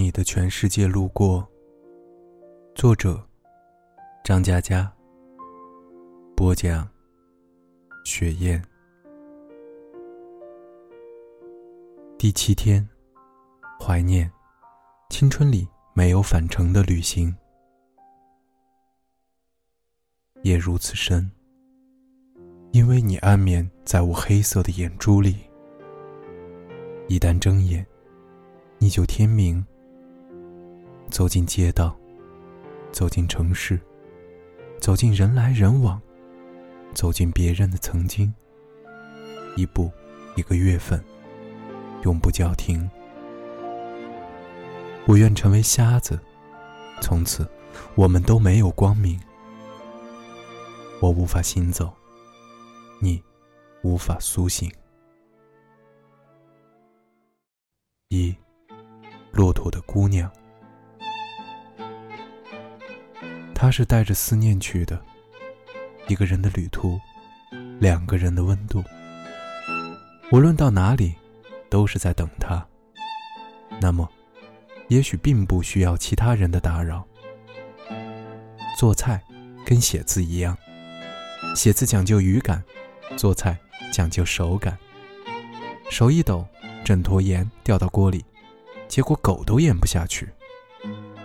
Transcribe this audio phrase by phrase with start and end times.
[0.00, 1.46] 你的全世界路过。
[2.74, 3.22] 作者：
[4.24, 4.90] 张嘉佳。
[6.34, 6.88] 播讲：
[8.06, 8.64] 雪雁。
[12.16, 12.88] 第七天，
[13.78, 14.32] 怀念
[15.10, 17.36] 青春里没有返程的旅行。
[20.44, 21.30] 夜如此深，
[22.72, 25.36] 因为你安眠在我黑色的眼珠里。
[27.06, 27.86] 一旦睁眼。
[28.82, 29.62] 你就天明，
[31.10, 31.96] 走进街道，
[32.92, 33.78] 走进城市，
[34.80, 36.00] 走进人来人往，
[36.94, 38.32] 走进别人的曾经。
[39.56, 39.90] 一步，
[40.36, 41.02] 一个月份，
[42.04, 42.88] 永不叫停。
[45.06, 46.18] 我愿成为瞎子，
[47.00, 47.46] 从此
[47.96, 49.18] 我们都没有光明。
[51.00, 51.92] 我无法行走，
[53.00, 53.20] 你
[53.82, 54.70] 无法苏醒。
[58.08, 58.34] 一。
[59.32, 60.30] 骆驼的姑娘，
[63.60, 64.98] 他是带着思念去的。
[66.08, 66.98] 一个人的旅途，
[67.78, 68.82] 两个人的温度。
[70.32, 71.14] 无论到哪里，
[71.68, 72.66] 都是在等他。
[73.78, 74.10] 那么，
[74.88, 77.06] 也许并不需要其他人的打扰。
[78.78, 79.22] 做菜
[79.66, 80.56] 跟写字一样，
[81.54, 82.64] 写字讲究语感，
[83.14, 83.58] 做菜
[83.92, 84.78] 讲究手感。
[85.90, 86.46] 手一抖，
[86.82, 88.24] 整坨盐掉到锅里。
[88.88, 90.30] 结果狗都咽不下去。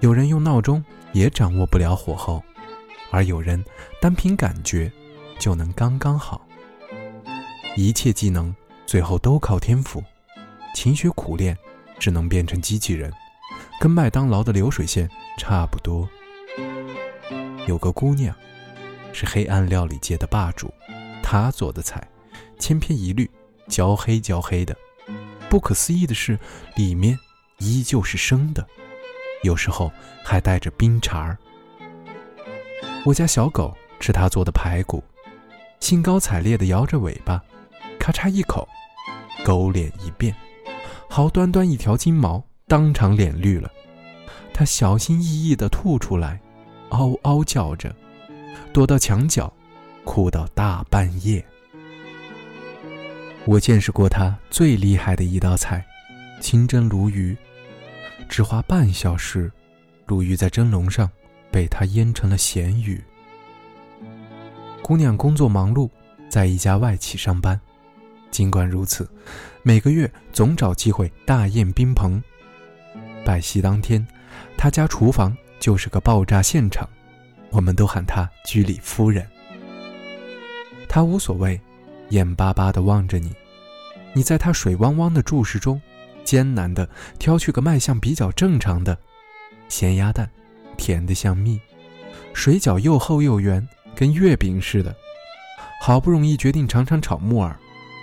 [0.00, 2.42] 有人用闹钟也掌握不了火候，
[3.10, 3.64] 而有人
[4.00, 4.90] 单凭感觉
[5.38, 6.46] 就能刚刚好。
[7.76, 8.54] 一切技能
[8.86, 10.02] 最后都靠天赋，
[10.74, 11.56] 勤学苦练
[11.98, 13.12] 只能变成机器人，
[13.80, 16.08] 跟麦当劳的流水线差不多。
[17.66, 18.34] 有个姑娘，
[19.12, 20.72] 是黑暗料理界的霸主，
[21.22, 22.06] 她做的菜
[22.58, 23.28] 千篇一律，
[23.66, 24.76] 焦黑焦黑的。
[25.48, 26.38] 不可思议的是，
[26.76, 27.18] 里面。
[27.60, 28.64] 依旧是生的，
[29.42, 29.90] 有时候
[30.24, 31.36] 还带着冰碴儿。
[33.04, 35.02] 我家小狗吃它做的排骨，
[35.80, 37.42] 兴高采烈地摇着尾巴，
[37.98, 38.68] 咔嚓一口，
[39.44, 40.34] 狗脸一变，
[41.08, 43.70] 好端端一条金毛当场脸绿了。
[44.52, 46.40] 它小心翼翼地吐出来，
[46.90, 47.94] 嗷嗷叫着，
[48.72, 49.52] 躲到墙角，
[50.04, 51.44] 哭到大半夜。
[53.44, 55.86] 我见识过它最厉害的一道菜——
[56.42, 57.36] 清蒸鲈鱼。
[58.28, 59.50] 只花半小时，
[60.06, 61.10] 鲈鱼在蒸笼上
[61.50, 63.02] 被他腌成了咸鱼。
[64.82, 65.88] 姑娘工作忙碌，
[66.30, 67.58] 在一家外企上班。
[68.30, 69.10] 尽管如此，
[69.62, 72.22] 每个月总找机会大宴宾朋。
[73.24, 74.06] 拜席当天，
[74.56, 76.88] 他家厨房就是个爆炸现场，
[77.50, 79.26] 我们都喊他居里夫人。
[80.88, 81.58] 他无所谓，
[82.10, 83.34] 眼巴巴地望着你，
[84.12, 85.80] 你在他水汪汪的注视中。
[86.28, 86.86] 艰难地
[87.18, 88.98] 挑去个卖相比较正常的
[89.66, 90.28] 咸鸭蛋，
[90.76, 91.58] 甜得像蜜；
[92.34, 94.94] 水饺又厚又圆，跟月饼似的。
[95.80, 97.56] 好不容易决定尝尝炒木耳，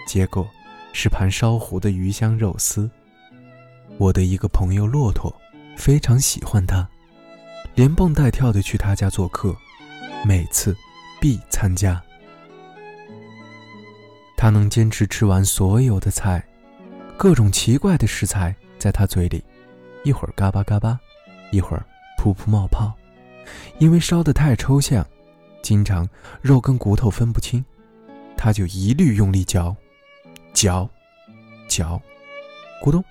[0.08, 0.50] 结果
[0.92, 2.90] 是盘烧糊的鱼香肉丝。
[4.00, 5.32] 我的一个朋友骆驼
[5.78, 6.90] 非常喜欢他，
[7.76, 9.56] 连蹦带跳地去他家做客，
[10.26, 10.76] 每次
[11.22, 12.02] 必参加。
[14.36, 16.44] 他能坚持吃完所有的菜。
[17.18, 19.44] 各种奇怪的食材在他嘴里，
[20.04, 21.00] 一会儿嘎巴嘎巴，
[21.50, 21.84] 一会儿
[22.20, 22.94] 噗噗冒泡，
[23.80, 25.06] 因为烧得太抽象，
[25.62, 26.08] 经常
[26.42, 27.64] 肉跟骨头分不清，
[28.36, 29.76] 他就一律用力嚼，
[30.54, 30.88] 嚼，
[31.70, 32.00] 嚼，
[32.84, 33.04] 咕咚，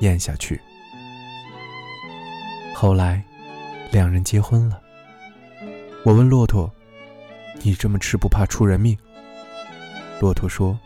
[0.00, 0.60] 咽下去。
[2.74, 3.24] 后来，
[3.90, 4.80] 两人结婚了。
[6.04, 6.70] 我问骆驼
[7.62, 8.96] ：“你这么吃不怕出人命？”
[10.20, 10.78] 骆驼说。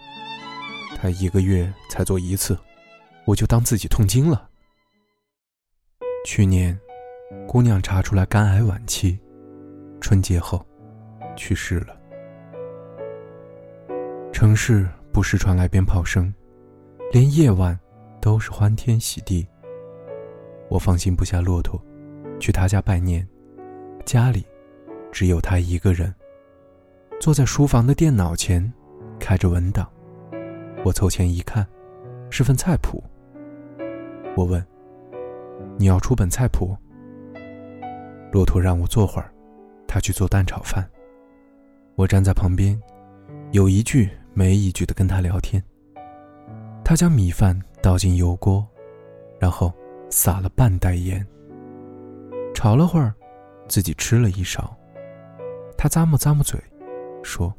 [1.03, 2.57] 他一个月才做一次，
[3.25, 4.49] 我就当自己痛经了。
[6.25, 6.79] 去年，
[7.49, 9.19] 姑娘查出来肝癌晚期，
[10.01, 10.65] 春节后
[11.35, 12.01] 去世了。
[14.33, 16.33] 城市不时传来鞭炮声，
[17.11, 17.77] 连夜晚
[18.21, 19.45] 都是欢天喜地。
[20.69, 21.85] 我放心不下骆驼，
[22.39, 23.29] 去他家拜年，
[24.05, 24.47] 家里
[25.11, 26.15] 只有他一个人，
[27.21, 28.73] 坐在书房的电脑前，
[29.19, 29.93] 开着文档。
[30.85, 31.67] 我凑前一看，
[32.29, 33.03] 是份菜谱。
[34.37, 34.65] 我问
[35.79, 36.77] ：“你要出本菜谱？”
[38.33, 39.33] 骆驼让我坐会儿，
[39.87, 40.89] 他去做蛋炒饭。
[41.95, 42.81] 我站在旁边，
[43.53, 45.63] 有一句没一句的跟他聊天。
[46.85, 48.67] 他将米饭倒进油锅，
[49.39, 49.73] 然后
[50.11, 51.25] 撒了半袋盐，
[52.55, 53.15] 炒了会儿，
[53.69, 54.77] 自己吃了一勺。
[55.77, 56.59] 他咂摸咂摸嘴，
[57.23, 57.55] 说：“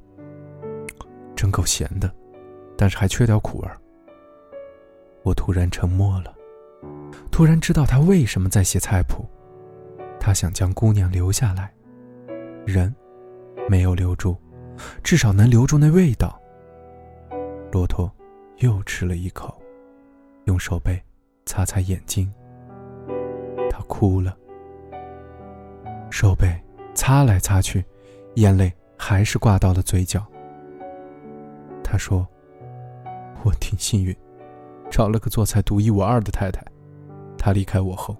[1.38, 2.14] 真够咸的。”
[2.84, 3.80] 但是还缺点苦味儿。
[5.24, 6.36] 我突然沉默了，
[7.32, 9.26] 突然知道他为什么在写菜谱。
[10.20, 11.74] 他想将姑娘留下来，
[12.66, 12.94] 人
[13.70, 14.36] 没有留住，
[15.02, 16.38] 至少能留住那味道。
[17.72, 18.12] 骆驼
[18.58, 19.58] 又吃了一口，
[20.44, 21.02] 用手背
[21.46, 22.30] 擦擦眼睛。
[23.72, 24.38] 他哭了，
[26.12, 26.50] 手背
[26.94, 27.82] 擦来擦去，
[28.36, 30.22] 眼泪还是挂到了嘴角。
[31.82, 32.28] 他说
[33.44, 34.16] ：“我挺幸运，
[34.90, 36.64] 找了个做菜独一无二的太太。
[37.38, 38.18] 她离开我后。”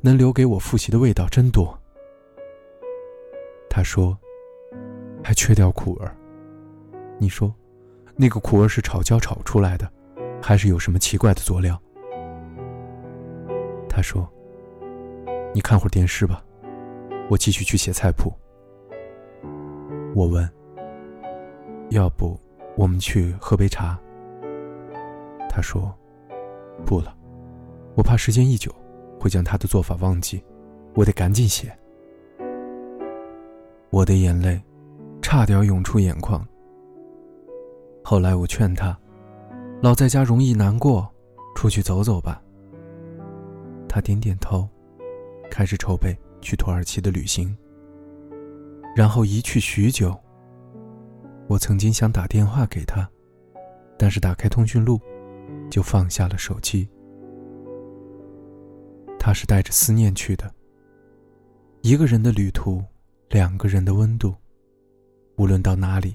[0.00, 1.76] 能留给我复习的味道真多。
[3.68, 4.16] 他说，
[5.24, 6.08] 还缺点苦味。
[7.18, 7.52] 你说，
[8.14, 9.90] 那个苦味是炒焦炒出来的，
[10.40, 11.80] 还是有什么奇怪的佐料？
[13.88, 14.28] 他说，
[15.52, 16.44] 你看会儿电视吧，
[17.28, 18.32] 我继续去写菜谱。
[20.14, 20.48] 我问，
[21.90, 22.38] 要不
[22.76, 23.98] 我们去喝杯茶？
[25.54, 25.94] 他说，
[26.86, 27.14] 不了，
[27.94, 28.74] 我怕时间一久。
[29.20, 30.42] 会将他的做法忘记，
[30.96, 31.72] 我得赶紧写。
[33.90, 34.60] 我的眼泪
[35.20, 36.44] 差点涌出眼眶。
[38.02, 38.98] 后来我劝他，
[39.80, 41.08] 老在家容易难过，
[41.54, 42.42] 出去走走吧。
[43.88, 44.68] 他点点头，
[45.48, 47.56] 开始筹备去土耳其的旅行。
[48.96, 50.18] 然后一去许久。
[51.46, 53.08] 我曾经想打电话给他，
[53.96, 55.00] 但是打开通讯录，
[55.72, 56.86] 就放下了手机。
[59.18, 60.54] 他是带着思念去的。
[61.80, 62.84] 一个人的旅途，
[63.30, 64.34] 两个人的温度，
[65.36, 66.14] 无论到哪里，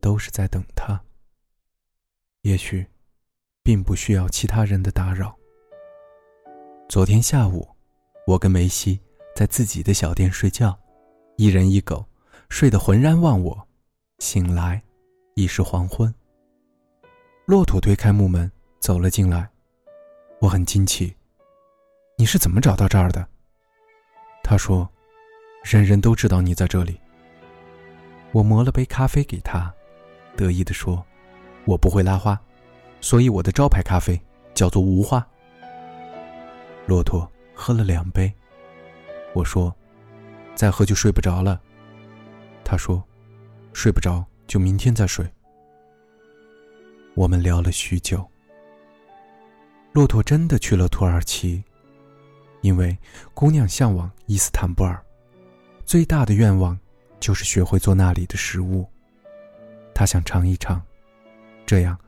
[0.00, 0.98] 都是在等他。
[2.40, 2.86] 也许，
[3.62, 5.36] 并不需要其他人的打扰。
[6.88, 7.68] 昨天下午，
[8.26, 8.98] 我跟梅西
[9.36, 10.74] 在自己的小店睡觉，
[11.36, 12.02] 一人一狗，
[12.48, 13.68] 睡得浑然忘我。
[14.20, 14.82] 醒来，
[15.34, 16.12] 已是黄昏。
[17.44, 18.50] 骆驼推开木门
[18.80, 19.46] 走了进来，
[20.40, 21.14] 我很惊奇。
[22.16, 23.28] 你是怎么找到这儿的？
[24.42, 24.88] 他说
[25.62, 26.98] ：“人人都知道你在这里。”
[28.32, 29.70] 我磨了杯咖啡给他，
[30.34, 31.04] 得意地说
[31.66, 32.40] ：“我不会拉花，
[33.02, 34.18] 所以我的招牌咖啡
[34.54, 35.24] 叫做无花。”
[36.88, 38.32] 骆驼喝了两杯，
[39.34, 39.76] 我说
[40.56, 41.60] ：“再喝就睡不着了。”
[42.64, 43.04] 他说
[43.74, 45.30] ：“睡不着就明天再睡。”
[47.14, 48.29] 我们聊了许久。
[49.92, 51.62] 骆驼真的去了土耳其。
[52.62, 52.96] 因为
[53.32, 55.02] 姑娘向往伊斯坦布尔，
[55.86, 56.78] 最大的愿望
[57.18, 58.86] 就是学会做那里的食物。
[59.94, 60.80] 她想尝一尝，
[61.64, 61.98] 这样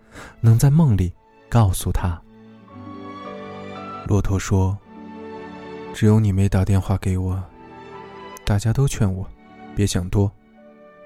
[0.41, 1.11] 能在梦里
[1.49, 2.21] 告诉她。
[4.07, 4.77] 骆驼说
[5.95, 7.43] ：“只有你没打电话给我，
[8.45, 9.27] 大家都劝我
[9.75, 10.31] 别想多，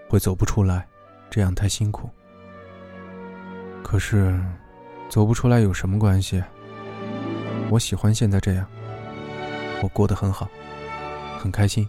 [0.09, 0.85] 会走不出来，
[1.31, 2.11] 这样太辛苦。
[3.85, 4.45] 可是，
[5.09, 6.43] 走不出来有什么关系？
[7.71, 8.67] 我喜欢现在这样。”
[9.83, 10.49] 我过得很好，
[11.39, 11.87] 很开心。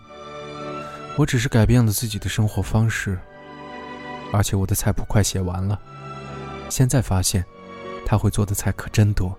[1.15, 3.17] 我只是改变了自己的生活方式，
[4.31, 5.79] 而且我的菜谱快写完了。
[6.69, 7.43] 现在发现，
[8.05, 9.35] 他会做的菜可真多。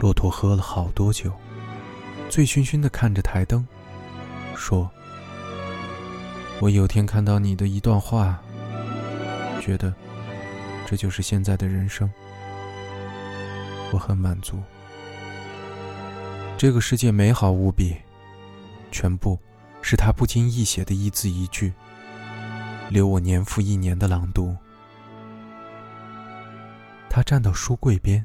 [0.00, 1.32] 骆驼喝了好多酒，
[2.28, 3.66] 醉醺醺的看着台灯，
[4.54, 4.88] 说
[6.60, 8.38] ：“我有天看到你的一段话，
[9.60, 9.92] 觉得
[10.86, 12.08] 这就是现在的人生，
[13.92, 14.62] 我很满足。”
[16.58, 17.94] 这个世界美好无比，
[18.90, 19.38] 全部
[19.82, 21.72] 是他不经意写的一字一句，
[22.88, 24.56] 留我年复一年的朗读。
[27.10, 28.24] 他站到书柜边，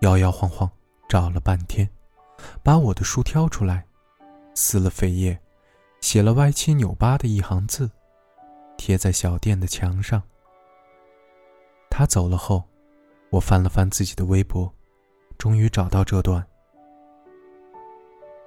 [0.00, 0.70] 摇摇晃晃
[1.08, 1.88] 找了半天，
[2.62, 3.86] 把我的书挑出来，
[4.54, 5.40] 撕了扉页，
[6.00, 7.90] 写了歪七扭八的一行字，
[8.76, 10.22] 贴在小店的墙上。
[11.88, 12.64] 他走了后，
[13.34, 14.72] 我翻了翻自己的微博，
[15.38, 16.46] 终于找到这段。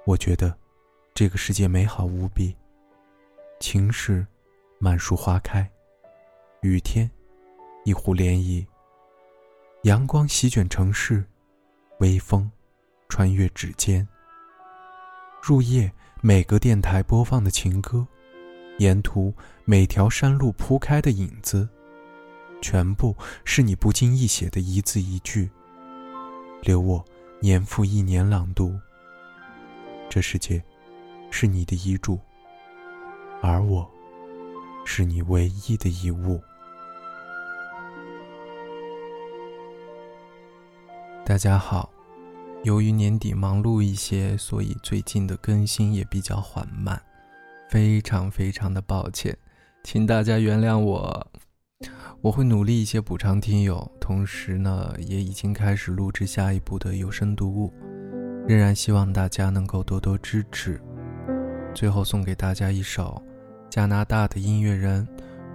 [0.06, 0.56] 我觉得，
[1.12, 2.56] 这个世界美好无比。
[3.60, 4.26] 晴时，
[4.78, 5.62] 满树花开；
[6.62, 7.10] 雨天，
[7.84, 8.66] 一湖涟漪。
[9.82, 11.22] 阳光席卷城市，
[11.98, 12.50] 微风
[13.10, 14.08] 穿越指尖。
[15.42, 15.92] 入夜，
[16.22, 18.06] 每个电台播放的情歌，
[18.78, 19.34] 沿途
[19.66, 21.68] 每条山路铺开的影子，
[22.60, 25.50] 全部是你不经意写的一字一句，
[26.62, 27.04] 留我
[27.40, 28.78] 年复一年朗读。
[30.10, 30.62] 这世界，
[31.30, 32.18] 是你的遗嘱，
[33.42, 33.88] 而我，
[34.84, 36.40] 是你唯一的遗物。
[41.24, 41.90] 大家好，
[42.64, 47.00] 由于年底忙碌一些，所以最近的更新也比较缓慢，
[47.70, 49.36] 非常非常的抱歉，
[49.84, 51.30] 请大家原谅我。
[52.20, 57.72] 我会努力一些补偿听友，同时呢，也已经开始录制下一部的有声读物，
[58.46, 60.80] 仍然希望大家能够多多支持。
[61.72, 63.22] 最后送给大家一首
[63.70, 65.06] 加拿大的音乐人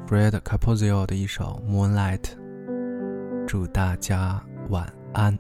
[0.08, 2.20] Fred Capozio 的一首《Moonlight》，
[3.46, 5.38] 祝大家晚安。